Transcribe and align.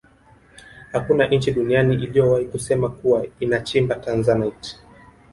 hakuna 0.91 1.27
nchi 1.27 1.51
duniani 1.51 1.93
iliyowahi 1.95 2.45
kusema 2.45 2.89
kuwa 2.89 3.25
inachimba 3.39 3.95
tanzanite 3.95 4.75